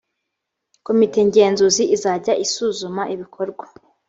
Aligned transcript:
komite 0.85 1.19
ngenzuzi 1.27 1.83
izajya 1.95 2.33
isuzuma 2.45 3.03
ibikorwa 3.13 3.65